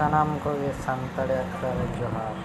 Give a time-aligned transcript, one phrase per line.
[0.00, 2.36] ᱥᱟᱱᱟᱢ ᱠᱚᱜᱮ ᱥᱟᱱᱛᱟᱲᱤ ᱟᱠᱷᱲᱟ ᱨᱮ ᱡᱚᱦᱟᱨ